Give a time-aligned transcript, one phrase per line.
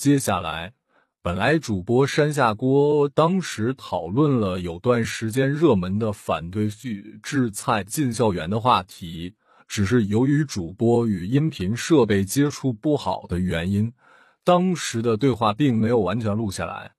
[0.00, 0.72] 接下来，
[1.20, 9.34] 本来主播山下锅当时讨论了有段时间热门的反对预制菜进校园的话题，
[9.68, 13.92] 只是由于主播与音频设备接触不好的原因，
[14.42, 16.92] 当时的对话并没有完全录下来。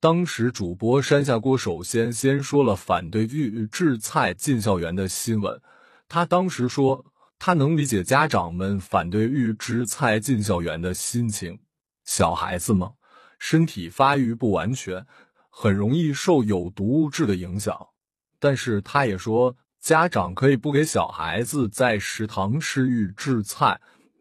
[0.00, 5.60] 当时主播山下锅首先先说了反对预制菜进校园的新闻，
[6.08, 7.06] 他当时说
[7.38, 11.60] 他能理解家长们反对预制菜进校园的心情。
[12.08, 12.92] 小孩子嘛，
[13.38, 15.04] 身体发育不完全，
[15.50, 17.88] 很容易受有毒物质的影响。
[18.40, 23.78] 但是他也说，家长可以不给小孩子在食堂吃预制菜，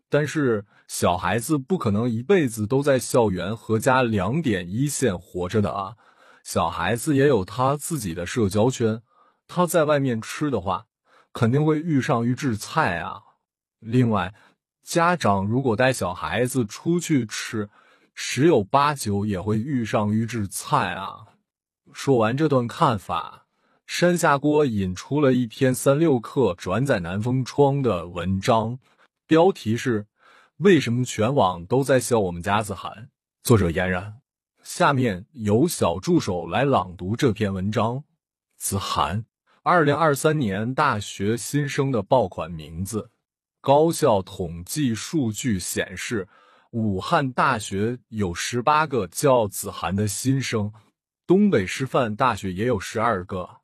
[0.10, 5.96] 但是小孩子不可能一辈子都在校园和家两点一线活着的啊。
[6.44, 9.02] 小孩子也有他自己的社交圈，
[9.48, 10.88] 他在外面吃的话，
[11.32, 13.22] 肯定会遇上预制菜啊。
[13.80, 14.34] 另外。
[14.88, 17.70] 家长如果带小孩子出去吃，
[18.16, 21.26] 十有八九也会遇上预制菜啊。
[21.92, 23.48] 说完这段看法，
[23.86, 28.80] 山下锅引出了一篇三六氪转载南风窗的文章，
[29.28, 30.06] 标题是
[30.60, 33.10] “为什么全网都在笑我们家子涵”。
[33.44, 34.22] 作者嫣然。
[34.64, 38.06] 下面由小助手来朗读这篇文章。
[38.56, 39.26] 子涵，
[39.64, 43.12] 二零二三年大学新生的爆款名字。
[43.68, 46.30] 高校统计数据显示，
[46.72, 50.72] 武汉大学有十八个叫子涵的新生，
[51.26, 53.58] 东北师范大学也有十二个。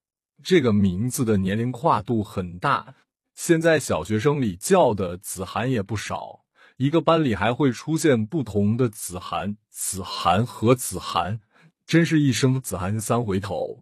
[0.44, 2.96] 这个名字的年龄跨度很大，
[3.34, 6.42] 现在小学生里叫的子涵也不少，
[6.76, 11.40] 一个班里还会出现不同的子涵、子涵和子涵，
[11.88, 13.80] 真是一生子涵三回头。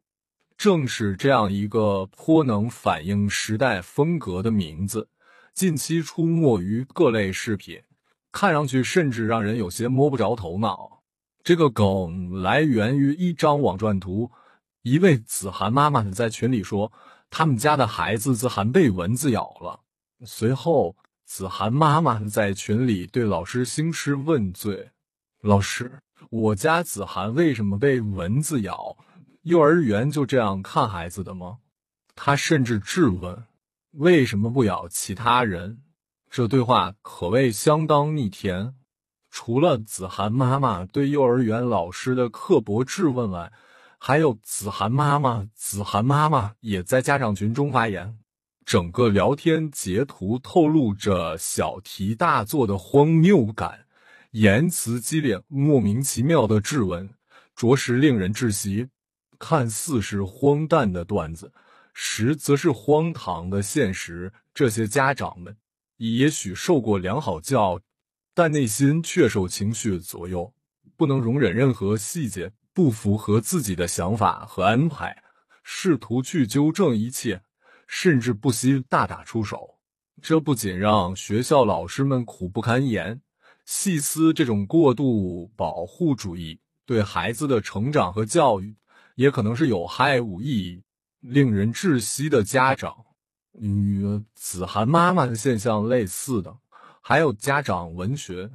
[0.56, 5.08] 正是这样一个颇能反映时代风格的名字。
[5.54, 7.82] 近期出没于各类视频，
[8.32, 11.04] 看上去甚至让人有些摸不着头脑。
[11.44, 14.32] 这个梗来源于一张网传图，
[14.84, 16.92] 一位子涵妈妈在群里说，
[17.30, 19.82] 他们家的孩子子涵被蚊子咬了。
[20.26, 20.96] 随后，
[21.26, 24.92] 子涵妈妈在群里对老师兴师问罪
[25.42, 26.00] ：“老师，
[26.30, 28.98] 我家子涵为什么被蚊子咬？
[29.44, 31.58] 幼儿园就这样看孩子的吗？”
[32.16, 33.46] 他甚至质问。
[33.92, 35.80] 为什么不咬其他人？
[36.30, 38.76] 这对话可谓相当逆天。
[39.30, 43.52] 除了子涵妈妈对幼儿园老师的刻薄质问外，
[43.98, 48.18] 还有子涵妈妈，子涵妈妈也在家长群中发言。
[48.66, 53.88] 整个聊天截图透露着小题大做的荒谬感，
[54.32, 57.10] 言辞激烈，莫名其妙的质问，
[57.56, 58.88] 着实令人窒息。
[59.38, 61.52] 看似是荒诞的段子。
[61.94, 64.32] 实则是荒唐的现实。
[64.54, 65.56] 这些家长们
[65.98, 67.82] 也许受过良好教育，
[68.34, 70.54] 但内心却受情绪左右，
[70.98, 75.24] 不能容忍任何细节不符合自己的想法和安排，
[75.64, 77.44] 试图去纠正一切，
[77.88, 79.80] 甚至不惜大打出手。
[80.22, 83.22] 这不仅让学校老师们苦不堪言，
[83.66, 88.76] 细思这种过度保护主义对孩子的成长和教育，
[89.16, 90.84] 也可能是有害无益。
[91.22, 93.06] 令人窒息的家长
[93.54, 96.58] 与子涵妈妈的现象类似的，
[97.00, 98.52] 还有家长文学。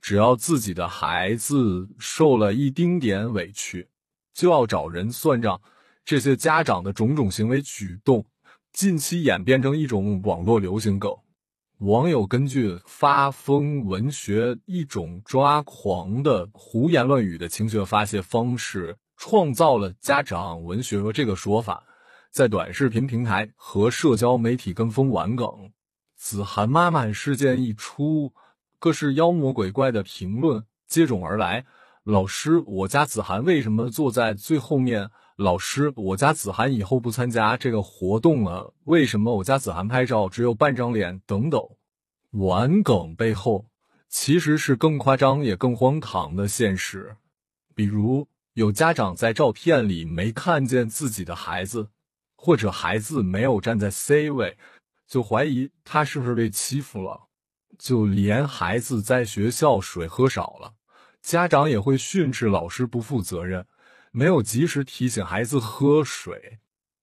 [0.00, 3.88] 只要自己的孩子受了一丁点委屈，
[4.32, 5.60] 就要找人算账。
[6.04, 8.24] 这些家长的种种行为举动，
[8.72, 11.12] 近期演变成一种网络流行梗。
[11.78, 21.84] 网友根据发疯文学一种抓狂的胡言乱语的情绪发泄方式，创造了家长文学这个说法。
[22.38, 25.72] 在短视频平台和社交媒体跟风玩梗，
[26.14, 28.32] 子涵妈妈事件一出，
[28.78, 31.66] 各式妖魔鬼怪的评论接踵而来。
[32.04, 35.10] 老师，我家子涵为什么坐在最后面？
[35.34, 38.72] 老师，我家子涵以后不参加这个活动了。
[38.84, 41.20] 为什么我家子涵拍照只有半张脸？
[41.26, 41.60] 等等，
[42.30, 43.66] 玩梗背后
[44.08, 47.16] 其实是更夸张也更荒唐的现实。
[47.74, 51.88] 比如，有家长在照片里没看见自己的孩子。
[52.40, 54.56] 或者孩子没有站在 C 位，
[55.08, 57.26] 就怀疑他是不是被欺负了；
[57.76, 60.74] 就连孩子在学校水喝少了，
[61.20, 63.66] 家长也会训斥老师不负责任，
[64.12, 66.60] 没有及时提醒孩子喝水。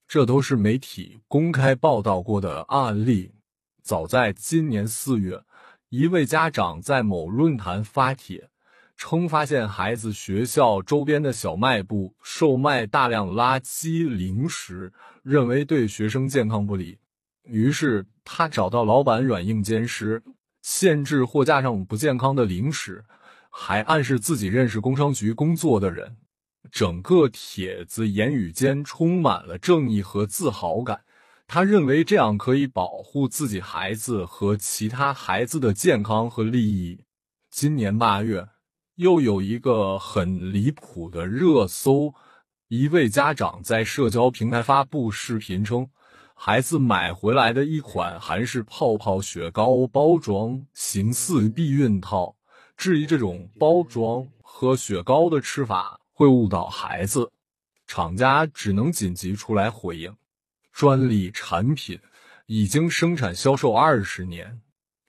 [0.07, 3.33] 这都是媒体公开报道过的案例。
[3.83, 5.43] 早在今年四月，
[5.89, 8.49] 一位家长在某论坛发帖。
[8.97, 14.93] 称发现孩子学校周边的小卖部售卖大量垃圾零食，
[15.25, 16.99] 认为对学生健康不利，
[17.45, 20.21] 于是他找到老板软硬兼施，
[20.61, 23.03] 限制货架上不健康的零食，
[23.49, 26.17] 还暗示自己认识工商局工作的人。
[26.71, 31.01] 整个帖子言语间充满了正义和自豪感。
[31.47, 36.99] 他认为这样可以保护自己孩子和其他孩子的健康和利益。
[37.49, 38.49] 今年八月，
[38.97, 42.13] 又有一个很离谱的热搜：
[42.77, 45.89] 一位家长在社交平台发布视频称，
[46.33, 52.35] 孩子买回来的一款韩式泡泡雪糕包装形似避孕套，
[52.75, 57.31] 质疑这种包装和雪糕的吃法会误导孩子。
[57.87, 60.13] 厂家只能紧急出来回应。
[60.73, 61.97] 专利产品
[62.45, 64.59] 已经生产销售二十年，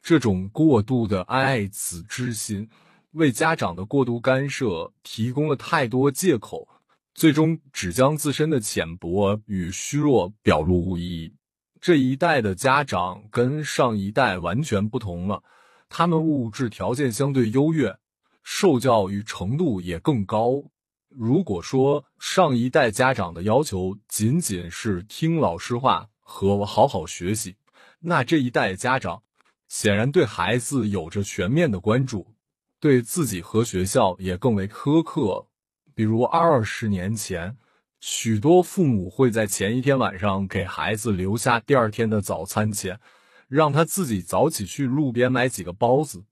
[0.01, 2.71] 这种过度的爱子之心，
[3.11, 6.69] 为家长的过度干涉提供了太多借口，
[7.17, 11.35] 最终只将自身的浅薄与虚弱表露无遗。
[11.81, 15.43] 这一代的家长跟上一代完全不同了，
[15.89, 17.97] 他们物质条件相对优越，
[18.43, 20.63] 受教育程度也更高。
[21.09, 27.57] 如果说上一代家长的要求仅仅是听老师话和好好学习，
[28.01, 29.23] 那这一代家长
[29.69, 32.35] 显然对孩子有着全面的关注，
[32.79, 35.47] 对自己和学校也更为苛刻。
[35.97, 37.57] 比如二十年前，
[38.01, 43.01] 许多父母会在前一天晚上给孩子留下第二天的早餐钱，
[43.49, 46.23] 让他自己早起去路边买几个包子，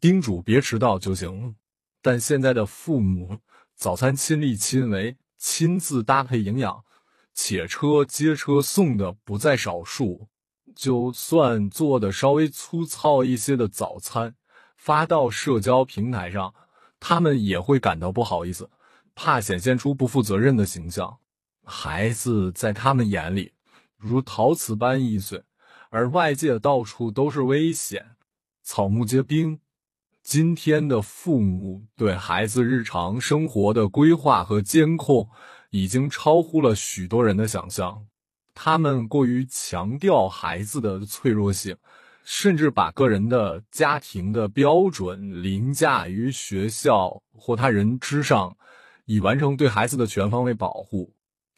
[0.00, 1.54] 叮嘱别迟到就行了。
[2.02, 3.38] 但现在的父母。
[3.74, 6.84] 早餐亲力亲为，亲自搭配营养，
[7.32, 10.28] 且车接车送的不在少数。
[10.74, 14.34] 就算做的稍微粗糙一些的早餐，
[14.76, 16.54] 发到社交平台上，
[17.00, 18.70] 他们也会感到不好意思，
[19.14, 21.18] 怕显现出不负责任的形象。
[21.64, 23.52] 孩子在他们眼里
[23.96, 25.44] 如陶瓷般易碎，
[25.90, 28.16] 而外界到处都是危险，
[28.62, 29.60] 草木皆兵。
[30.22, 35.28] 今天的父母对孩子日常生活的规划和监控，
[35.70, 38.06] 已经超乎了许多人的想象。
[38.54, 41.76] 他们过于强调孩子的脆弱性，
[42.22, 48.56] 甚至把个人的家庭的标准凌驾于学校或他人之上，
[49.12, 51.12] 以完成对孩子的全方位保护。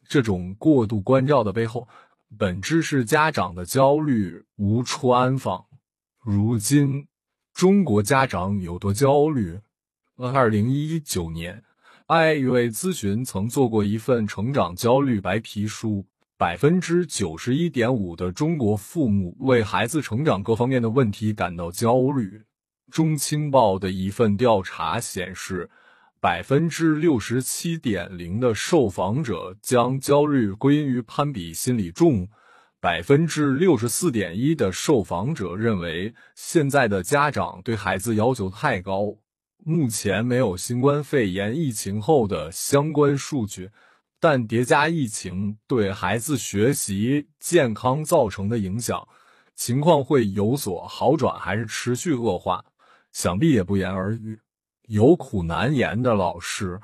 [0.09, 1.89] 这种过度关照的背后，
[2.37, 5.65] 本质是家长的焦虑无处安放。
[6.25, 7.07] 如今。
[7.55, 9.61] 中国家长有多焦虑？
[10.17, 11.63] 二零一九年，
[12.07, 16.05] 爱与咨询曾做过一份成长焦虑白皮书，
[16.37, 22.43] 百分之九十一点五的中国父母为孩子成长各方面的问题感到焦虑。
[22.91, 25.71] 中青报的一份调查显示，
[26.25, 32.27] 百分之六十七点零的受访者将焦虑归因于攀比心理重。
[32.81, 39.15] 百分之六十四点一的受访者认为，现在的家长对孩子要求太高。
[39.67, 43.71] 目前没有新冠肺炎疫情后的相关数据，
[44.19, 49.07] 但叠加疫情对孩子学习健康造成的影响，
[49.55, 52.65] 情况会有所好转还是持续恶化，
[53.13, 54.41] 想必也不言而喻。
[54.87, 56.81] 有苦难言的老师，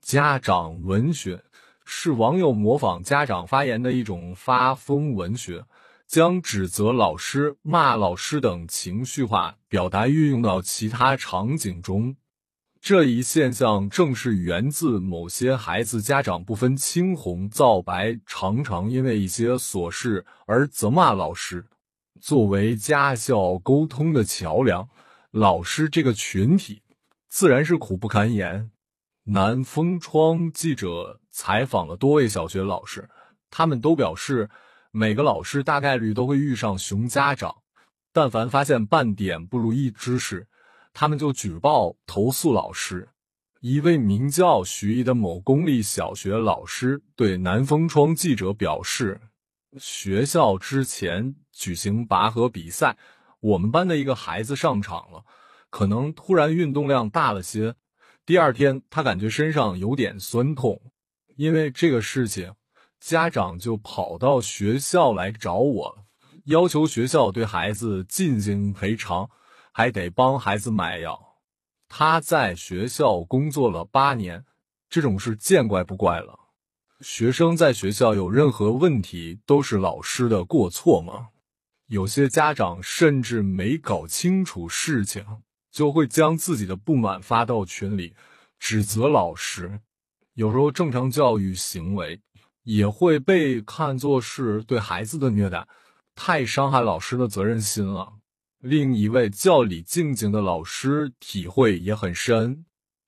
[0.00, 1.42] 家长文学。
[1.84, 5.64] 是网友模仿家长发言的一种发疯文学，
[6.06, 12.14] 将指责老师、骂老师等情绪化表达运用到其他场景中。
[12.80, 21.66] 这一现象正是源自某些孩子家长不分青红皂白，常常因为一些琐事而责骂老师。
[22.20, 24.88] 作为家校沟通的桥梁，
[25.32, 26.81] 老师这个群体
[27.32, 28.70] 自然是苦不堪言。
[29.24, 33.08] 南风窗记者采访了多位小学老师，
[33.50, 34.50] 他们都表示，
[34.90, 37.62] 每个老师大概率都会遇上熊家长，
[38.12, 40.46] 但凡发现半点不如意之事，
[40.92, 43.08] 他们就举报投诉老师。
[43.60, 49.18] 一位名叫徐毅的某公立小学老师对南风窗记者表示，
[49.78, 52.98] 学校之前举行拔河比赛，
[53.40, 55.24] 我们班的一个孩子上场了，
[55.72, 57.76] 可能突然运动量大了些。
[58.26, 60.80] 第二天，他感觉身上有点酸痛，
[61.36, 62.52] 因为这个事情，
[63.00, 66.04] 家长就跑到学校来找我，
[66.44, 69.30] 要求学校对孩子进行赔偿，
[69.72, 71.38] 还得帮孩子买药。
[71.88, 74.44] 他在学校工作了八年，
[74.90, 76.38] 这种事见怪不怪了。
[77.00, 81.30] 学生在学校有任何问题，都是老师的过错吗？
[81.88, 85.24] 有些家长甚至没搞清楚事情。
[85.72, 88.14] 就会将自己的不满发到群里，
[88.60, 89.80] 指责老师。
[90.34, 92.20] 有时候正常教育行为
[92.62, 95.66] 也会被看作是对孩子的虐待，
[96.14, 98.12] 太伤害老师的责任心了。
[98.60, 102.64] 另一位叫李静静的老师体会也很深。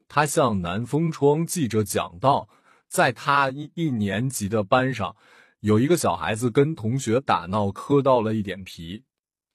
[0.08, 2.48] 他向南风窗记者讲到，
[2.88, 5.14] 在他一一年级的班上，
[5.60, 9.04] 有一个小孩子跟同学打闹，磕到了一点皮。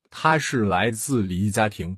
[0.09, 1.97] 他是来自离异家庭，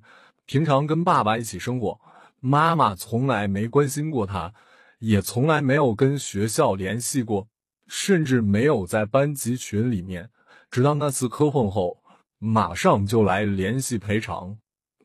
[0.52, 1.98] 平常跟爸爸一起生活，
[2.42, 4.54] 妈妈从来没关心过他，
[5.00, 7.48] 也从来没有跟学校联系过，
[7.88, 10.30] 甚至没有在班级群里面。
[10.70, 12.04] 直到那次磕碰后。
[12.38, 14.58] 马上就来联系赔偿。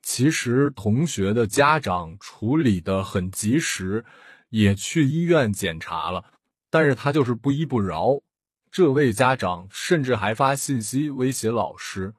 [0.02, 4.04] 其实同学的家长处理的很及时，
[4.48, 6.24] 也去医院检查了，
[6.70, 8.18] 但是他就是不依不饶。
[8.72, 12.14] 这位家长甚至还发信息威胁老师，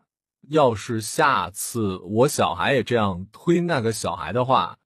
[0.49, 4.77] 要是下次我小孩也这样推那个小孩的话，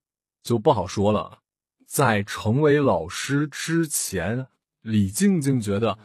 [0.44, 1.40] 就不好说了。
[1.86, 4.48] 在成为老师之前，
[4.82, 5.98] 李静静觉得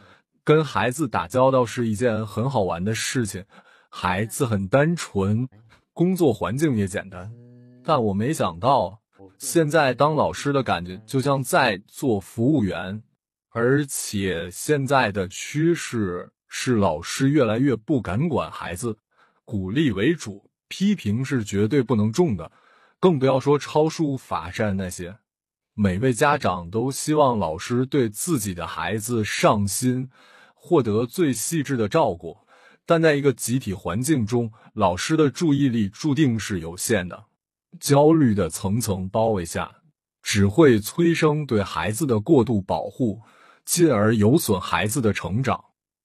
[0.43, 3.45] 跟孩子打交道是一件很好玩的事情。
[3.89, 5.47] 孩子很单纯，
[5.93, 7.31] 工作环境也简单，
[7.83, 8.99] 但我没想到，
[9.39, 13.01] 现在当老师的感觉就像在做服务员，
[13.49, 18.97] 而且现在的趋势是老师越来越不敢管孩子，
[19.47, 22.51] 鼓励为主，批评是绝对不能重的，
[22.99, 25.19] 更不要说超速罚站那些。
[25.73, 30.09] 每位家长都希望老师对自己的孩子上心，
[30.53, 32.39] 获得最细致的照顾。
[32.85, 37.27] 但在一个集体环境中，老师的注意力注定是有限的。
[37.79, 39.77] 焦虑的层层包围下，
[40.21, 43.21] 只会催生对孩子的过度保护，
[43.63, 45.63] 进而有损孩子的成长。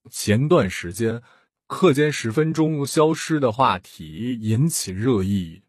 [0.09, 1.21] 前段时间，
[1.67, 5.63] 课间十分钟消失的话题引起热议。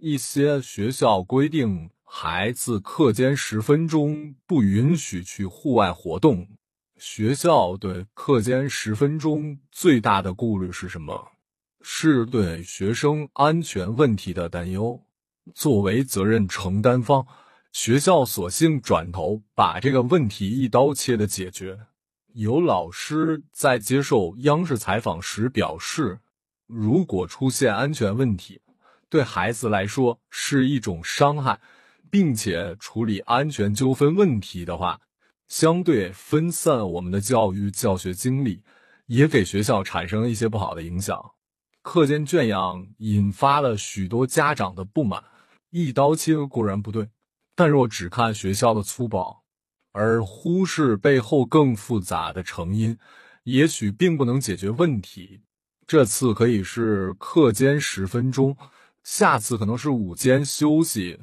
[0.00, 6.48] 一些学校规定，孩子课间十分钟不允许去户外活动。
[6.96, 11.32] 学校对课间十分钟最大的顾虑是什么？
[11.82, 15.02] 是对学生安全问题的担忧。
[15.54, 17.26] 作为责任承担方，
[17.72, 21.78] 学校索性转头把这个问题一刀切的解决。
[22.34, 26.20] 有老师在接受央视采访时表示，
[26.66, 28.60] 如果出现安全问题，
[29.08, 31.60] 对孩子来说是一种伤害，
[32.10, 35.00] 并且处理安全纠纷问题的话。
[35.48, 38.62] 相对分散我们的教育教学精力，
[39.06, 41.32] 也给学校产生了一些不好的影响。
[41.82, 45.24] 课间圈养引发了许多家长的不满。
[45.70, 47.08] 一刀切固然不对，
[47.56, 49.39] 但若只看学校的粗暴，
[49.92, 52.96] 而忽视背后更复杂的成因，
[53.44, 55.40] 也许并不能解决问题。
[55.86, 58.56] 这次可以是课间十分钟，
[59.02, 61.18] 下次可能是午间休息。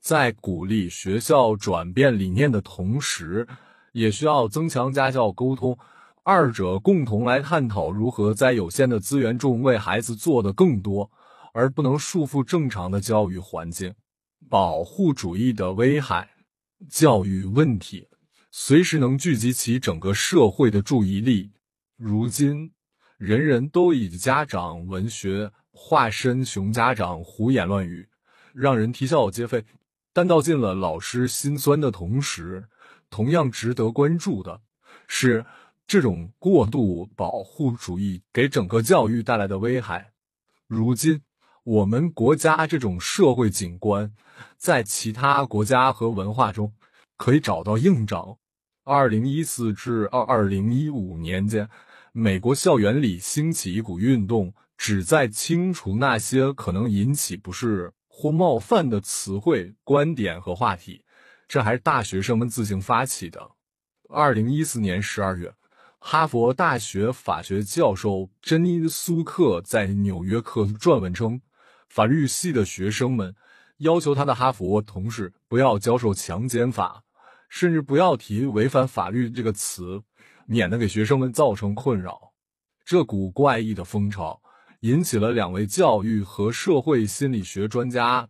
[0.00, 3.46] 在鼓励学校转变理念的同时，
[3.92, 5.78] 也需要增强家校沟通，
[6.22, 11.10] 二者共同来探讨如何在有限的资源中为孩子做的更多，
[11.52, 13.94] 而不能束缚正常的教育环境。
[14.48, 16.30] 保护主义的危害，
[16.88, 18.08] 教育问题
[18.54, 21.52] 随时能聚集起整个社会的注意力。
[21.96, 22.72] 如今，
[23.16, 28.10] 人人都以家长文学化身熊家长，胡言乱语，
[28.52, 29.64] 让人啼笑皆非。
[30.12, 32.68] 但道尽了老师心酸的同时。
[33.08, 34.60] 同样值得关注的
[35.06, 35.46] 是，
[35.86, 40.12] 这种过度保护主义给整个教育带来的危害。
[40.66, 41.22] 如今，
[41.64, 44.12] 我们国家这种社会景观，
[44.58, 46.74] 在其他国家和文化中
[47.16, 48.38] 可以找到映照。
[48.84, 51.68] 二零一四至二二零一五年间，
[52.10, 61.04] 美国校园里兴起一股运动，旨在清除那些可能引起不适或冒犯的词汇、观点和话题。
[61.46, 63.52] 这还是大学生们自行发起的。
[64.08, 65.54] 二零一四年十二月，
[66.00, 71.40] 哈佛大学法学教授珍妮·苏克在《纽约客》撰文称，
[71.88, 73.36] 法律系的学生们
[73.76, 77.04] 要求他的哈佛同事不要教授强奸法，
[77.52, 80.02] 甚至不要提“违反法律”这个词，
[80.46, 82.32] 免得给学生们造成困扰。
[82.82, 84.40] 这股怪异的风潮
[84.80, 88.26] 引起了两位教育和社会心理学专家。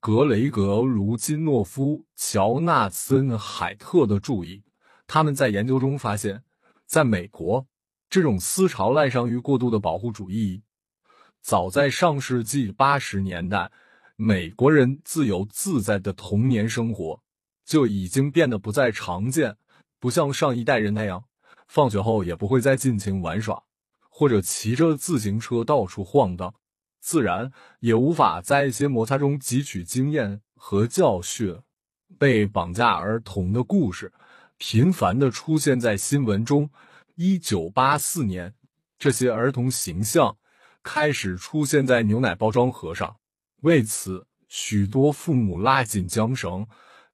[0.00, 4.62] 格雷格·卢金诺夫、乔纳森·海特的注意，
[5.06, 6.42] 他们在研究中发现，
[6.84, 7.66] 在美国，
[8.10, 10.62] 这种思潮赖上于过度的保护主义。
[11.40, 13.72] 早在上世纪八十年代，
[14.16, 17.22] 美国人自由自在的童年生活
[17.68, 19.58] 就已经变得不再常见，
[20.00, 21.24] 不像上一代人那样，
[21.66, 23.62] 放学后也不会再尽情玩耍，
[24.08, 26.54] 或者骑着自行车到处晃荡。
[26.98, 31.60] 自然也无法在一些摩擦中汲取经验和教训。
[32.18, 34.14] 被绑架儿童的故事
[34.56, 36.70] 频繁的出现在新闻中。
[37.16, 38.54] 一九八四年，
[38.98, 40.38] 这些儿童形象
[40.82, 43.16] 开始出现在牛奶包装盒上。
[43.60, 46.66] 为此，许多父母拉紧缰绳，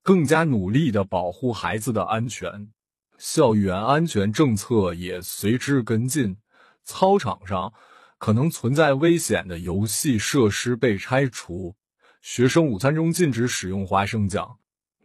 [0.04, 2.68] 更加努力的保护孩子的安全。
[3.16, 6.36] 校园安全政策也随之跟进。
[6.84, 7.72] 操场上
[8.18, 11.74] 可能存在危险的游戏设施被拆除，
[12.20, 14.58] 学生午餐中禁止使用花生酱。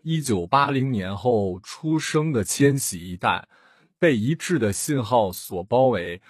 [0.04, 3.48] 一九八零年后出生的千禧一代
[3.98, 6.22] 被一致的信号所包围：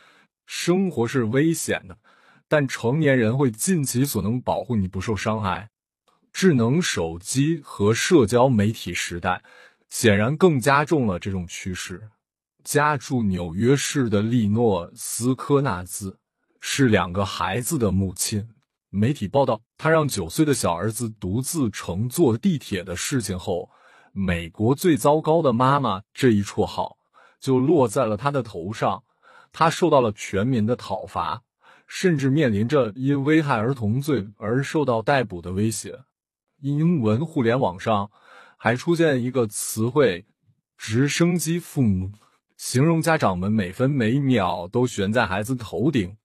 [0.45, 1.97] 生活是危险的，
[2.47, 5.71] 但成年人会尽其所能保护你不受伤害。
[6.31, 9.43] 智能手机和社交媒体时代
[9.89, 12.09] 显然更加重了这种趋势。
[12.63, 16.19] 家住纽约市的利诺斯科纳兹
[16.59, 18.47] 是两个孩子的母亲。
[18.89, 23.69] 媒体报道，她让九岁的小儿子独自乘坐地铁的事情后
[24.11, 26.97] ，“美国最糟糕的妈妈”这一绰号
[27.39, 29.03] 就落在了他的头上。
[29.51, 31.41] 他受到了全民的讨伐，
[31.87, 35.99] 甚至面临着因危害儿童罪而受到逮捕的威胁。
[36.61, 38.11] 英文互联网上
[38.57, 40.25] 还出现一个词汇
[40.77, 42.11] “直升机父母”。
[42.57, 46.17] 形容家长们每分每秒都悬在孩子头顶，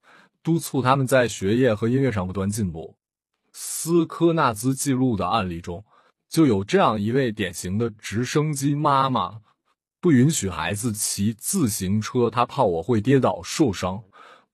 [0.42, 2.96] 督促他们在学业和音乐上不断进步。
[3.52, 5.84] 斯科纳兹记录的案例中，
[6.28, 9.42] 就有这样一位典型的直升机妈妈：
[10.00, 14.02] 不允许孩子骑自行车，他怕我会跌倒受伤；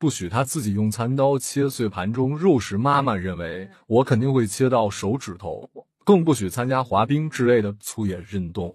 [0.00, 5.68] 不许他自己用餐刀切碎盘中肉食，妈妈认为我肯定会切到手指头；
[6.04, 8.74] 更不许参加滑冰之类的粗野运动。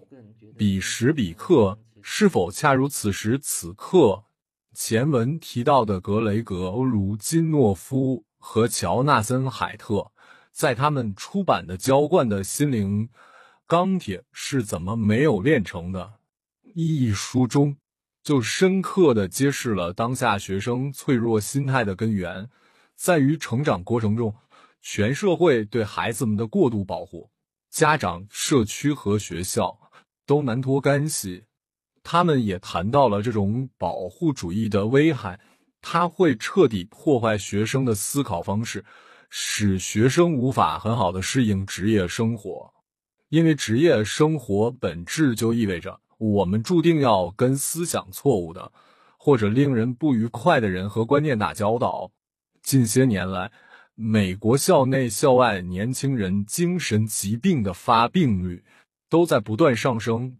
[0.56, 1.78] 彼时彼刻。
[2.08, 4.22] 是否恰如此时此刻？
[4.72, 10.12] 前文提到的格雷格·鲁金诺夫和乔纳森·海特，
[10.52, 13.08] 在他们出版的《浇灌的心灵：
[13.66, 16.04] 钢铁是怎么没有炼成的》
[16.76, 17.76] 一书中，
[18.26, 22.50] 就深刻的揭示了当下学生脆弱心态的根源，
[22.96, 24.34] 在于成长过程中，
[24.82, 27.30] 全社会对孩子们的过度保护，
[27.70, 29.78] 家长、社区和学校
[30.26, 31.44] 都难脱干系。
[32.02, 35.38] 他们也谈到了这种保护主义的危害，
[35.80, 38.84] 它会彻底破坏学生的思考方式，
[39.30, 42.74] 使学生无法很好的适应职业生活。
[43.28, 48.72] 因为职业生活本质就意味着我们注定要跟思想错误的
[49.18, 52.10] 或者令人不愉快的人和观念打交道。
[52.62, 53.52] 近些年来，
[53.94, 58.64] 美国校内校外年轻人精神疾病的发病率
[59.08, 60.38] 都在不断上升。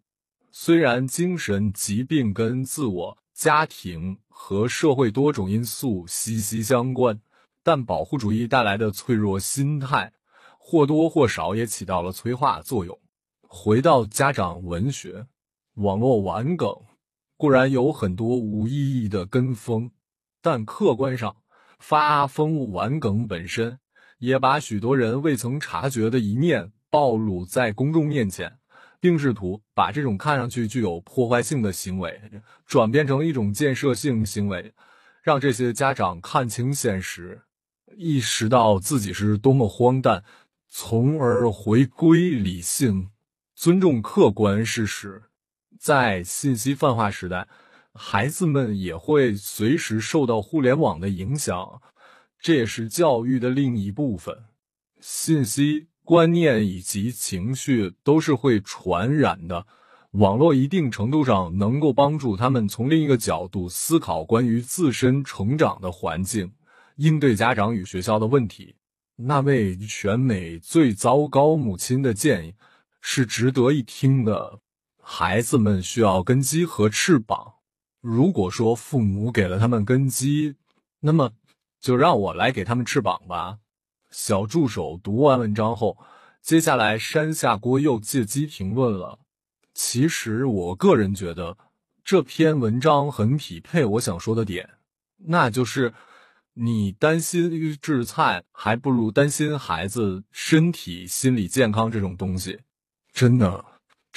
[0.50, 7.20] 虽然精神疾病跟自我、家庭和社会多种因素息息相关，
[7.62, 10.12] 但保护主义带来的脆弱心态
[10.58, 12.98] 或多或少也起到了催化作用。
[13.42, 15.26] 回到家长文学，
[15.76, 16.68] 网络玩梗
[17.36, 19.90] 固然有很多无意义的跟风，
[20.42, 21.36] 但客观上
[21.78, 23.78] 发疯玩梗本身
[24.18, 28.58] 也把许多人未曾察觉的一面暴露在公众面前。
[28.98, 32.18] 并试图把这种看上去具有破坏性的行为
[32.64, 34.72] 转变成一种建设性行为，
[35.22, 37.42] 让这些家长看清现实，
[37.94, 40.24] 意识到自己是多么荒诞，
[40.66, 43.10] 从而回归理性，
[43.54, 45.22] 尊重客观事实。
[45.78, 47.46] 在信息泛化时代，
[47.92, 51.80] 孩子们也会随时受到互联网的影响，
[52.40, 54.44] 这也是教育的另一部分。
[55.00, 55.88] 信息。
[56.06, 59.66] 观念以及情绪都是会传染的。
[60.12, 66.52] 网络一定程度上能够帮助他们从另一个角度思考关于自身成长的环境，
[66.94, 68.76] 应对家长与学校的问题。
[69.16, 72.54] 那位全美最糟糕母亲的建议
[73.00, 74.60] 是值得一听的。
[75.08, 77.54] 孩子们需要根基和翅膀。
[78.00, 80.56] 如果说父母给了他们根基，
[80.98, 81.30] 那么
[81.80, 83.58] 就让我来给他们翅膀吧。
[84.10, 85.96] 小助手读完文章后，
[86.42, 89.20] 接下来山下锅又借机评论了。
[89.72, 91.56] 其实我个人觉得
[92.04, 94.70] 这篇文章很匹配我想说的点，
[95.18, 95.94] 那就是
[96.54, 102.58] 你担心预制菜，还不如担心孩子身体、心理健康这种东西。
[103.12, 103.64] 真的，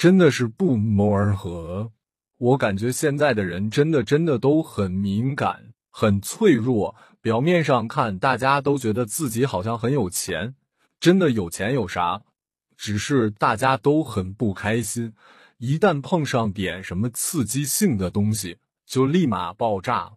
[0.00, 1.92] 真的是不谋而合。
[2.38, 6.96] 我感觉现在的人真的真的都很敏感，很脆弱。
[7.20, 10.54] 表面上看，大家都觉得自己好像很有钱，
[10.98, 12.22] 真的有钱有啥？
[12.78, 15.12] 只是大家都很不开心，
[15.58, 20.12] 一旦碰上点什么刺激性的东西，就立马爆炸。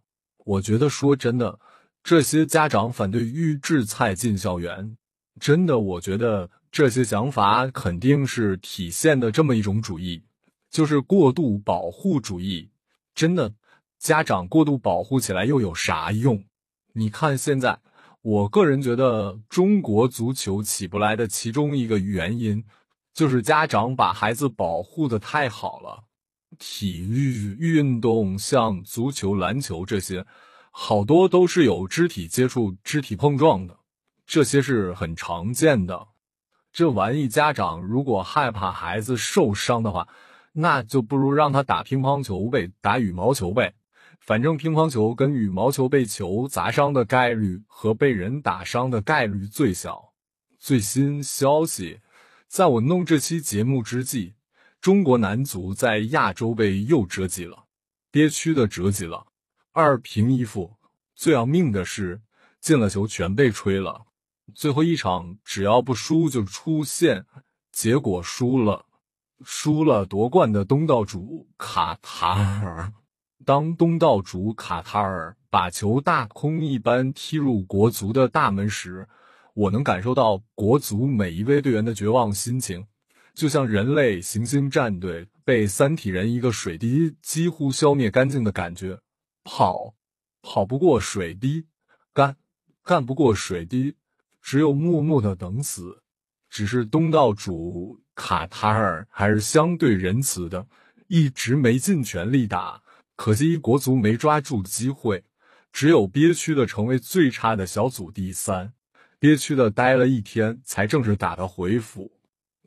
[0.46, 1.60] 我觉得说真的，
[2.02, 4.96] 这些家长反对预制菜进校园，
[5.41, 10.23] 真的，我觉得这些想法肯定是体现的这么一种主义，
[10.71, 12.71] 就是过度保护主义。
[13.13, 13.53] 真的，
[13.99, 16.43] 家长过度保护起来又有啥用？
[16.93, 17.77] 你看，现在
[18.23, 22.65] 我个人觉得，中国足球起不来的其中一个原因，
[23.13, 26.05] 就是家长把孩子保护的太好了。
[26.57, 30.25] 体育运动像足球、篮球这些，
[30.71, 33.77] 好多都是有肢体接触、肢体碰撞的，
[34.25, 36.07] 这些是很常见的。
[36.73, 40.07] 这玩意，家长如果害怕孩子受伤的话，
[40.53, 43.75] 那就不如让他打乒乓球呗，打羽毛球呗。
[44.19, 50.13] 反正乒乓球跟羽毛球被球砸伤的概率和被人打伤的概率最小。
[50.57, 51.99] 最新消息，
[52.47, 54.33] 在我弄这期节目之际，
[54.81, 57.65] 中国男足在亚洲杯又折戟了，
[58.09, 59.27] 憋屈的折戟了，
[59.73, 60.77] 二平一负。
[61.13, 62.21] 最要命的是，
[62.59, 64.05] 进了球全被吹了。
[64.53, 67.25] 最后一场只要不输就出线，
[67.71, 68.86] 结果输了，
[69.43, 72.91] 输了夺冠的东道主卡塔尔。
[73.45, 79.08] 当东道主卡塔尔把球大空一般踢入国足的大门时，
[79.53, 82.86] 我能感受到国足每一位队员的绝望心情，
[83.34, 88.99] 就像人类行星战队被三体人一个水滴几乎消灭干净的感觉。
[89.43, 89.93] 跑，
[90.41, 91.65] 跑不过水滴；
[92.13, 92.38] 干，
[92.82, 93.95] 干不过水滴，
[94.43, 96.03] 只有默默的等死。
[96.49, 100.67] 只是东道主卡塔尔还是相对仁慈的，
[101.08, 102.84] 一直没尽全力打。
[103.15, 105.23] 可惜国足没抓住机会，
[105.71, 108.73] 只有憋屈的成为最差的小组第三，
[109.17, 112.12] 憋屈的待了一天才正式打的回府。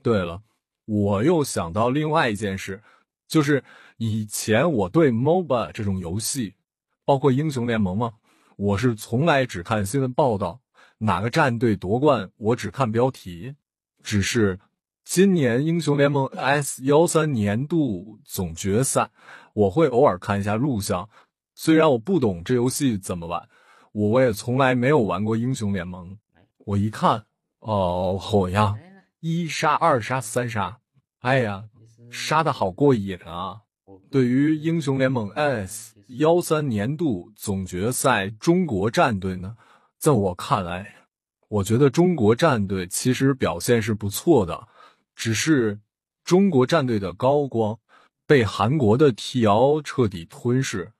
[0.02, 0.42] 对了，
[0.84, 2.82] 我又想到另外一件事，
[3.28, 3.62] 就是
[3.98, 6.54] 以前我对 MOBA 这种游戏，
[7.04, 8.14] 包括英雄联盟嘛，
[8.56, 10.60] 我是从来只看新闻报道，
[10.98, 13.54] 哪个战队夺冠我只看标题。
[14.02, 14.58] 只是
[15.04, 19.10] 今年英雄联盟 S 幺三年度总决赛。
[19.52, 21.08] 我会偶尔看一下录像，
[21.54, 23.48] 虽然我不懂这游戏怎么玩，
[23.92, 26.18] 我我也从来没有玩过英雄联盟。
[26.58, 27.24] 我一看，
[27.60, 28.74] 哦，好呀，
[29.20, 30.78] 一杀二杀三杀，
[31.20, 31.64] 哎呀，
[32.10, 33.62] 杀的好过瘾啊！
[34.10, 39.56] 对于英雄联盟 S 幺三年度总决赛中国战队呢，
[39.98, 40.94] 在我看来，
[41.48, 44.68] 我觉得中国战队其实表现是不错的，
[45.14, 45.80] 只是
[46.24, 47.78] 中国战队的高光。
[48.28, 50.90] 被韩国的 T.O 彻底吞噬。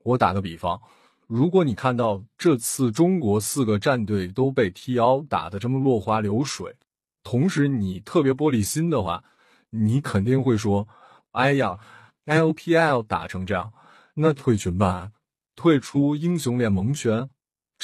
[0.00, 0.82] 我打个比方，
[1.26, 6.76] 如果你看到这次中国四个战队都被 T.O 打得这么落花流水，
[7.22, 9.24] 同时你特别玻璃心的话，
[9.70, 10.86] 你肯定会说
[11.32, 11.78] ：“哎呀
[12.26, 13.72] ，L.P.L 打成这样，
[14.16, 15.12] 那退群吧，
[15.56, 17.30] 退出英雄联盟圈。”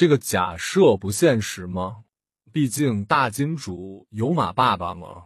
[0.00, 2.04] 这个假设不现实吗？
[2.50, 5.24] 毕竟大金主有马爸爸嘛。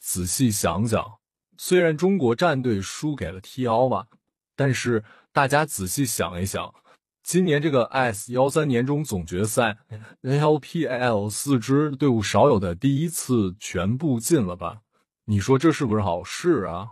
[0.00, 1.18] 仔细想想。
[1.58, 4.06] 虽然中国战队输给了 T.O 吧，
[4.54, 6.74] 但是大家仔细想一想，
[7.22, 9.76] 今年这个 S 幺三年终总决赛
[10.22, 14.80] ，LPL 四支队伍少有的第一次全部进了吧？
[15.26, 16.88] 你说这是不是好事啊？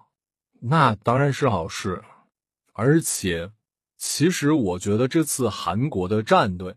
[0.61, 2.05] 那当然是好事。
[2.75, 3.51] 而且，
[3.97, 6.77] 其实我觉得这次韩国的战队，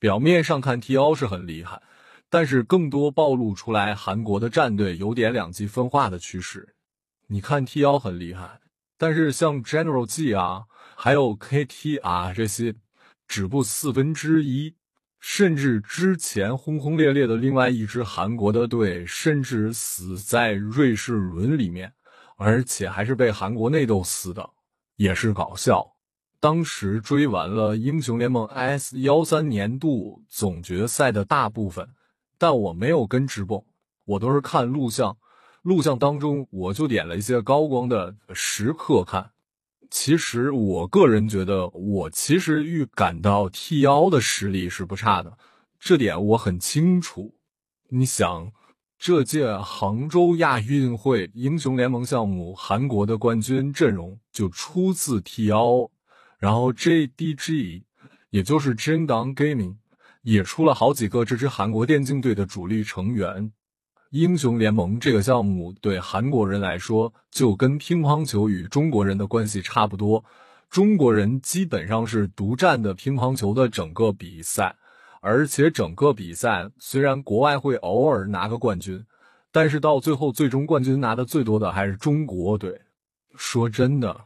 [0.00, 1.82] 表面上看 T.O 是很厉害，
[2.30, 6.74] 但是更多暴露出来韩国的战队有点两极分化的趋势。
[7.26, 8.60] 你看 T 幺很厉害，
[8.96, 12.74] 但是像 General G 啊，还有 KT 啊这些，
[13.26, 14.76] 止步四分之一，
[15.18, 21.92] 甚至之前轰轰烈烈的另外一支韩国的队，甚至死在瑞士轮里面，
[22.36, 24.48] 而且还是被韩国内斗死的，
[24.94, 25.97] 也是搞笑。
[26.40, 31.88] 当时追完了英雄联盟 S 幺三年度总决赛的大部分，
[32.38, 33.64] 但我没有跟直播，
[34.04, 35.16] 我都是看录像。
[35.62, 39.32] 录像当中，我就点了一些高光的时刻看。
[39.90, 45.36] 其实我个人觉得，我其实预感到 T 幺的实力是不差的，
[45.80, 47.34] 这点我很清楚。
[47.88, 48.52] 你想，
[48.96, 55.90] 这届杭州亚运会英雄联盟项目，韩国的冠军阵容就出自 T 幺，
[56.38, 57.82] 然后 JDG，
[58.30, 59.76] 也就是 j i n d a n Gaming，
[60.22, 63.52] 也出了好几个这支韩国电竞队的主力成员。
[64.10, 70.24] 英雄联盟这个项目对韩国人来说，就跟乒乓球与中国人的关系差不多。
[70.70, 74.76] 中国人基本上是独占的乒乓球的整个比赛，
[75.20, 79.04] 而且整个比赛虽然国外会偶尔拿个冠军，
[79.50, 82.80] 但是到最后最终冠军拿的最多的还是中国队。
[83.36, 84.18] 说真的，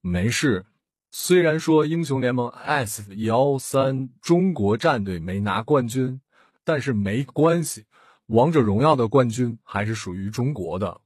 [0.00, 0.64] 没事。
[1.12, 6.20] 虽然说英雄联盟 S 幺三中国战队没拿冠军，
[6.62, 7.86] 但是没关系。
[8.26, 11.00] 王者荣耀的冠军还是属于中国的。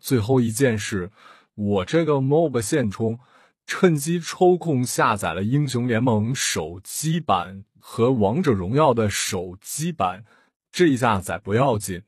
[0.00, 1.10] 最后一件事，
[1.54, 3.18] 我这个 MOBA 现充，
[3.66, 10.24] 趁机抽空下载了英雄联盟手机版和王者荣耀的手机版，
[10.70, 12.00] 这一下载不要紧，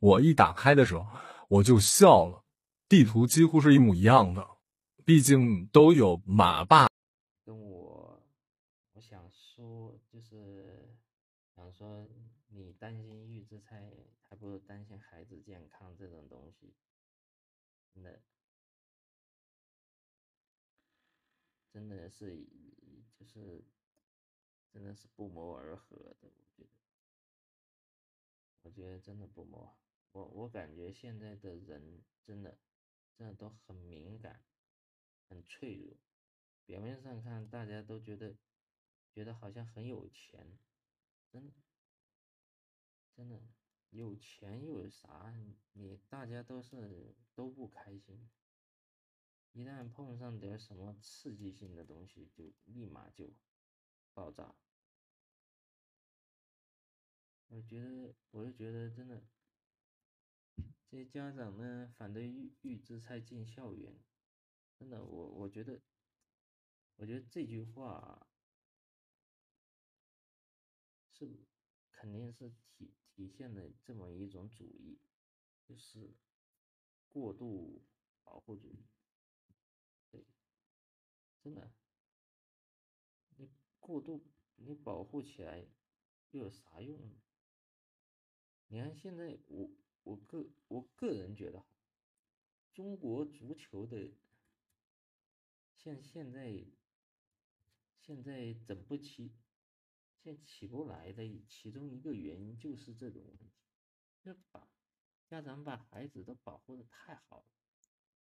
[0.00, 1.06] 我一打开的时候
[1.48, 2.44] 我就笑了，
[2.86, 4.46] 地图几乎是一模一样的，
[5.06, 6.86] 毕竟都有马霸。
[7.46, 8.22] 跟我，
[8.92, 10.94] 我想说就是
[11.56, 12.06] 想说，
[12.50, 16.74] 你担心预制菜，还不如担心孩子健康这种东西，
[17.94, 18.22] 真的，
[21.72, 22.46] 真的是
[23.18, 23.64] 就是。
[24.70, 26.68] 真的是不谋而合的，我觉得，
[28.60, 29.78] 我觉得真的不谋。
[30.12, 32.58] 我我感觉现在的人真的，
[33.16, 34.44] 真的都很敏感，
[35.26, 35.96] 很脆弱。
[36.66, 38.36] 表面上看，大家都觉得，
[39.10, 40.58] 觉得好像很有钱，
[41.32, 41.50] 真，
[43.18, 43.42] 真的
[43.90, 45.34] 有钱又有啥？
[45.72, 48.30] 你大家都是都不开心。
[49.50, 53.34] 一旦碰上点什么刺激性的东西，就立马就。
[54.14, 54.54] 爆炸！
[57.48, 59.28] 我觉得，我就觉得真的，
[60.86, 64.00] 这些家长呢反对预预制菜进校园，
[64.78, 65.82] 真的，我我觉得，
[66.94, 68.28] 我觉得这句话
[71.10, 71.48] 是
[71.90, 74.96] 肯定是体体现了这么一种主义，
[75.64, 76.14] 就是
[77.08, 77.82] 过度
[78.22, 78.86] 保护主义。
[80.08, 80.24] 对，
[81.42, 81.72] 真的。
[83.36, 83.50] 你
[83.80, 85.66] 过度，你保护起来
[86.30, 87.16] 又有啥用呢？
[88.68, 89.68] 你看现在，我
[90.04, 91.66] 我个我个人觉得，
[92.72, 94.12] 中国足球的
[95.74, 96.64] 像现在
[97.96, 99.32] 现在整不起，
[100.22, 103.52] 现起不来的其中一个原因就是这种问题，
[104.20, 104.68] 就把
[105.26, 107.46] 家长把孩子都保护的太好了，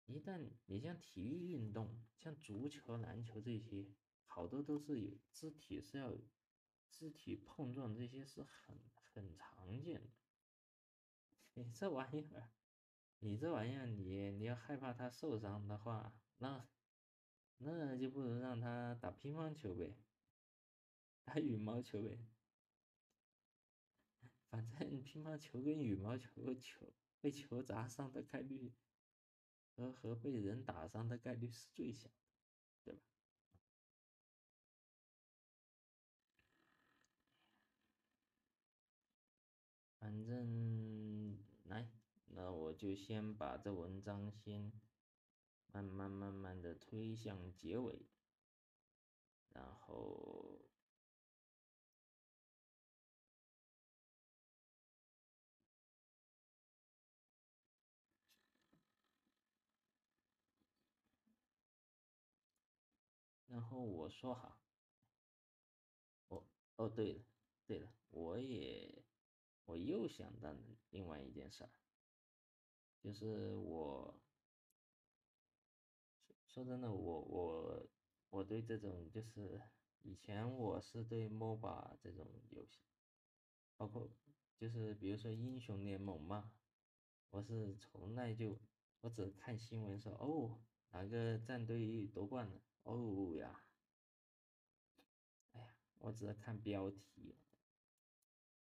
[0.06, 3.92] 一旦你像体育运动，像足球、篮球这些。
[4.34, 6.16] 好多都是有肢体是要
[6.90, 8.80] 肢体碰撞，这些是很
[9.12, 10.10] 很常见的。
[11.52, 12.48] 你这玩意儿，
[13.18, 16.66] 你这玩意儿，你你要害怕他受伤的话，那
[17.58, 19.98] 那就不如让他打乒乓球呗，
[21.24, 22.18] 打羽毛球呗。
[24.50, 28.74] 反正乒乓球跟羽毛球球被球砸伤的概率
[29.76, 32.14] 和和被人打伤的概率是最小的，
[32.84, 33.00] 对吧？
[39.98, 41.88] 反正来，
[42.26, 44.72] 那我就先把这文章先
[45.66, 48.10] 慢慢慢慢的推向结尾，
[49.48, 50.71] 然后，
[63.52, 64.58] 然后我说哈，
[66.28, 66.44] 哦
[66.76, 67.22] 哦对了
[67.66, 69.04] 对了，我也。
[69.64, 70.52] 我又想到
[70.90, 71.70] 另外一件事儿，
[73.00, 74.20] 就是我
[76.48, 77.88] 说真的，我我
[78.30, 79.62] 我对这种就是
[80.02, 82.80] 以前我是对 MOBA 这种游戏，
[83.76, 84.10] 包括
[84.58, 86.52] 就是比如说英雄联盟嘛，
[87.30, 88.60] 我是从来就
[89.00, 90.60] 我只看新闻说哦
[90.90, 93.62] 哪个战队夺冠了，哦呀，
[95.52, 97.36] 哎呀，我只是看标题。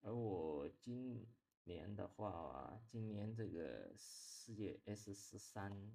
[0.01, 1.27] 而我今
[1.63, 5.91] 年的话，今年这个世界 S 十三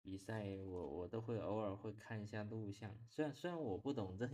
[0.00, 3.06] 比赛，我我都会偶尔会看一下录像。
[3.08, 4.28] 虽然虽然我不懂这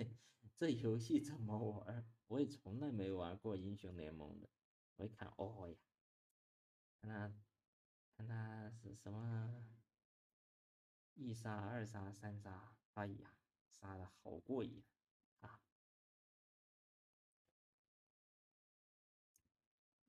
[0.56, 4.48] 这游戏怎么玩，我也从来没玩过英雄联盟的。
[4.96, 5.76] 我一看，哦呀，
[7.00, 7.34] 看他
[8.16, 9.64] 看他是什么
[11.14, 13.32] 一杀、二杀、三杀，哎呀，
[13.70, 14.82] 杀的好过瘾
[15.38, 15.60] 啊。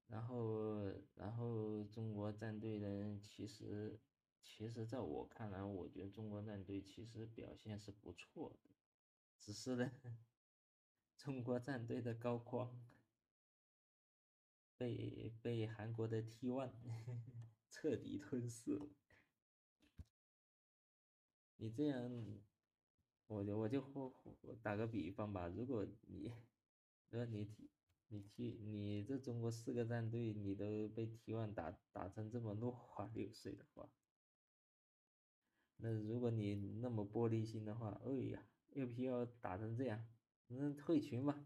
[0.08, 3.20] 然后，然后中国战队呢？
[3.22, 4.00] 其实，
[4.42, 8.72] 其实在我看来，我觉得中国战队其实表现是不错的，
[9.40, 9.92] 只是呢，
[11.16, 12.90] 中国战队的高光
[14.80, 16.72] 被被韩国的 T1
[17.70, 18.80] 彻底吞噬。
[21.58, 22.10] 你这样，
[23.30, 23.82] 我就我就
[24.42, 26.32] 我打个比方吧，如果你，
[27.10, 27.56] 如果你。
[28.12, 30.66] 你踢你这中国四个战队，你都
[30.96, 33.88] 被 T1 打打成这么落花流水的话，
[35.78, 40.08] 那如果你那么玻璃心的话，哎呀，LPL 打成这样，
[40.48, 41.46] 那退群吧，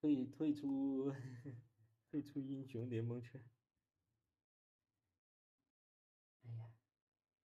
[0.00, 1.12] 退退出
[2.10, 3.38] 退出英雄联盟去。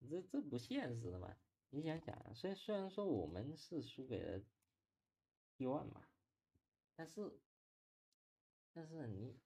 [0.08, 1.36] 这这不现实的嘛！
[1.72, 4.44] 你想想，虽虽然说我们是输给了
[5.58, 6.08] T1 嘛，
[6.96, 7.40] 但是
[8.74, 9.40] 但是你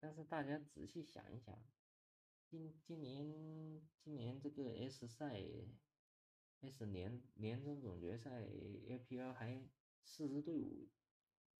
[0.00, 1.56] 但是大家仔细想一想，
[2.48, 5.40] 今今年今年这个 S 赛
[6.60, 9.68] S 年年终总决赛 APL 还
[10.02, 10.88] 四支队伍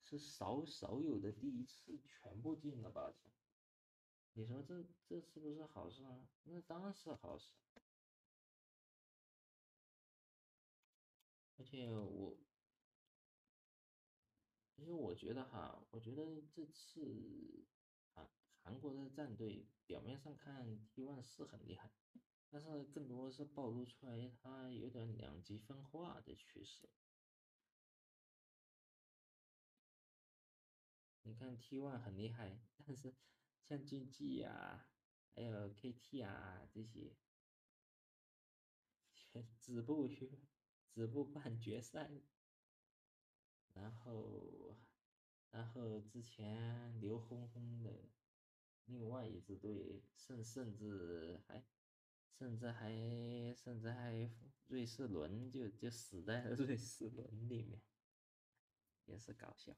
[0.01, 3.31] 是少少有的第一次全部进了八强，
[4.33, 6.29] 你说这这是不是好事啊？
[6.45, 7.53] 那当然是好事。
[11.63, 12.37] 而且我，
[14.75, 17.69] 其实我觉得哈，我觉得这次
[18.13, 18.29] 韩
[18.65, 21.93] 韩国的战队表面上看 T1 是很厉害，
[22.51, 26.91] 但是更多是暴露出来他有点两极分化的趋势。
[31.23, 33.15] 你看 T1 很厉害，但是
[33.63, 34.89] 像 GG 呀，
[35.37, 37.17] 还有 KT 啊这些，
[39.61, 40.52] 止步于。
[40.95, 42.11] 止步半决赛，
[43.73, 44.77] 然后，
[45.51, 48.11] 然后之前刘轰轰的
[48.85, 51.65] 另外一支队，甚甚至还，
[52.39, 54.31] 甚至还甚至还
[54.67, 57.81] 瑞士轮就就死在了 瑞士轮里面，
[59.07, 59.75] 也是搞笑。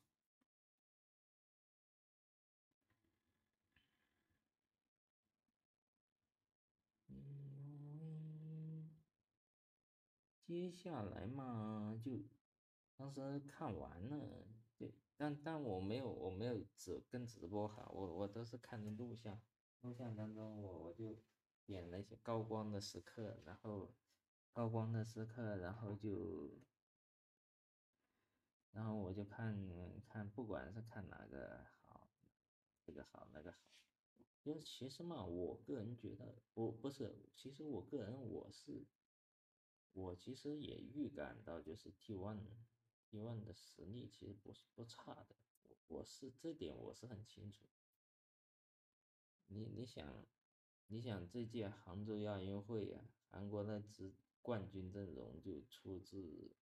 [10.47, 12.21] 接下来嘛，就
[12.97, 19.41] 当时看完了，对，但但我没有，我没有直跟直播哈，我我都是看的录像，
[19.81, 21.17] 录像当中我我就
[21.65, 23.95] 点那些高光的时刻，然后
[24.53, 26.51] 高光的时刻，然后就，
[28.71, 29.59] 然后我就看
[30.07, 32.07] 看，不管是看哪个好，
[32.83, 33.59] 这个好那个好，
[34.43, 38.85] 因为其实嘛，我个人觉得，我不是，其实我个人我是。
[39.95, 47.65] 我其实也预感到，就是 T one，T one 的实力其实不是不差的，我我是这点我是很清楚。
[49.47, 50.27] 你你想，
[50.89, 56.57] 你想这届杭州亚运会呀，韩国的职冠军阵容就出自，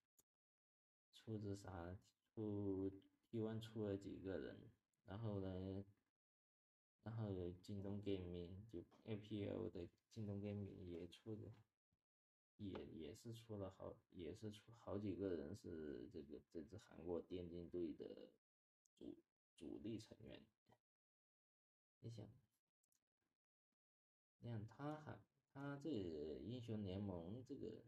[1.14, 1.96] 出自啥？
[2.34, 2.90] 出
[3.30, 4.70] T one 出了几个人，
[5.06, 5.84] 然后呢，
[7.02, 11.50] 然后京东 gaming 就 APL 的京东 gaming 也出的。
[12.70, 18.32] 也也是出了好，也是出好几个人是这个这支韩国电竞队的
[18.94, 19.18] 主
[19.56, 20.46] 主力成员。
[22.00, 22.28] 你想，
[24.40, 25.20] 你想他韩
[25.52, 27.84] 他这英雄联盟这个，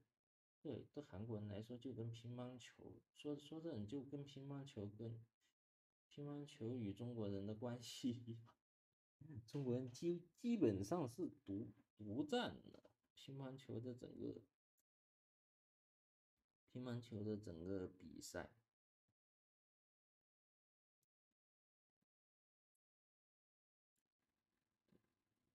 [0.60, 5.24] 对对韩国人来说就跟乒乓球说说这就跟乒乓球跟
[6.08, 8.38] 乒乓球与中国人的关系，
[9.46, 14.40] 中国人基基本上是独独占了乒乓球的整个。
[16.74, 18.50] 乒乓球的整个比赛，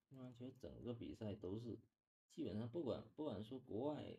[0.07, 1.77] 乒乓球整个比赛都是
[2.31, 4.17] 基本上不管不管说国外，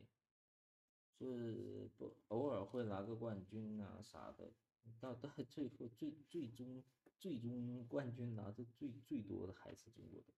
[1.19, 4.53] 是不偶尔会拿个冠军啊啥的，
[5.01, 6.85] 到到最后最最终
[7.19, 10.35] 最终冠军拿的最最多的还是中国的。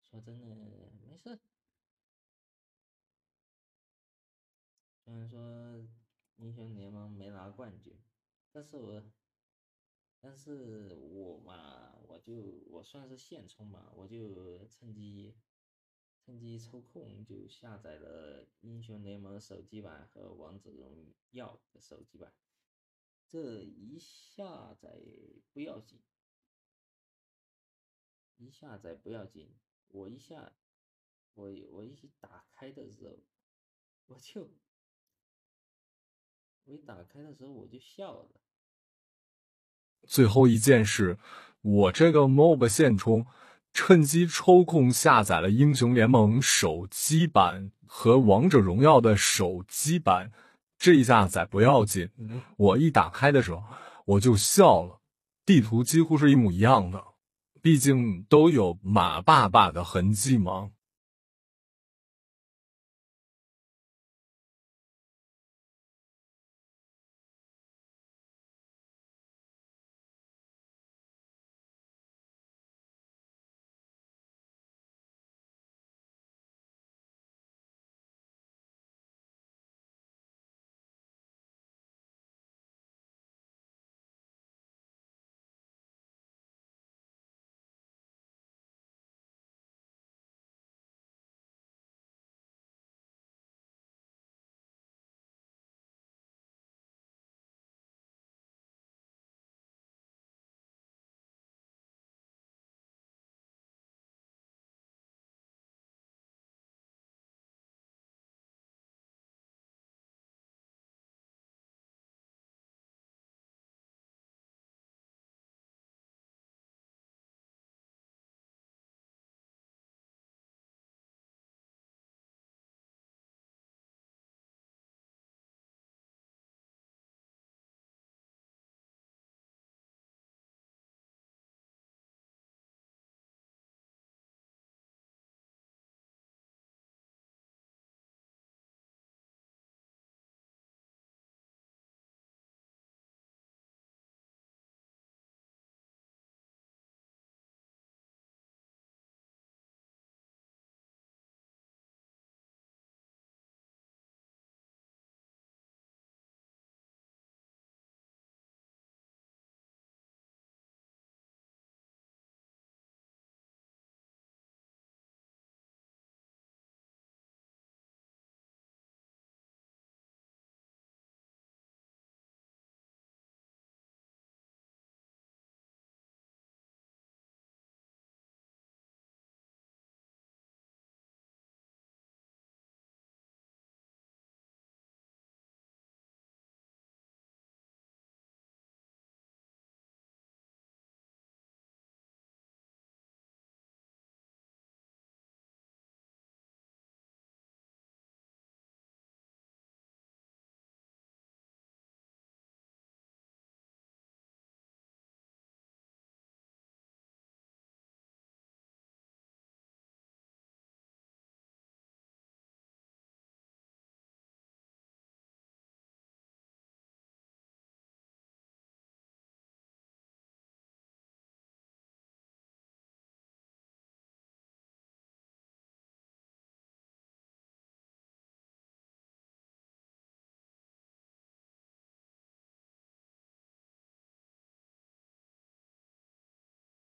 [0.00, 1.38] 说真的，没事。
[5.04, 5.84] 虽然说
[6.36, 8.00] 英雄联盟没拿冠军，
[8.52, 9.02] 但是我，
[10.20, 12.32] 但是我嘛，我就
[12.70, 15.34] 我算是现充嘛，我就趁机，
[16.20, 22.32] 趁机抽空就下载了英雄联盟手机版和王者荣耀的手机版。
[23.26, 25.00] 这一下载
[25.52, 26.00] 不要紧，
[28.36, 30.52] 一下载不要紧，我一下，
[31.34, 33.18] 我我一打开的时候，
[34.06, 34.48] 我就。
[36.64, 38.28] 我一打开的时候我就笑了。
[40.06, 41.18] 最后一件事，
[41.60, 43.26] 我这个 MOBA 现充，
[43.72, 50.32] 趁机抽空下载了英雄联盟手机版和王者荣耀的手机版。
[50.78, 52.10] 这一下载不要紧，
[52.56, 53.62] 我一打开的时候
[54.04, 55.00] 我就笑了。
[55.46, 57.04] 地图几乎是一模一样的，
[57.60, 60.72] 毕竟都有马爸爸的痕迹嘛。